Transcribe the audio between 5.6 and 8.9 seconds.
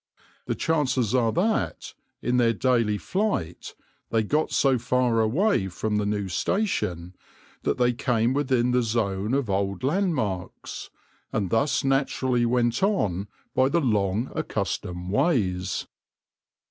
from the new station that they came within the